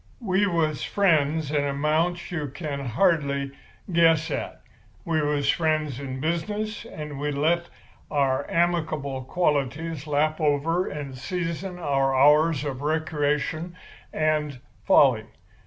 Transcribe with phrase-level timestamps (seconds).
[0.23, 3.51] We was friends an amount you could hardly
[3.93, 4.61] guess at.
[5.05, 7.69] We was friends in business, and we let
[8.09, 13.75] our amicable qualities lap over and season our hours of recreation
[14.11, 15.25] and folly.